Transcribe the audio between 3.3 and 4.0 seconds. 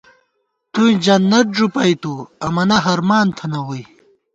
تھنہ ووئی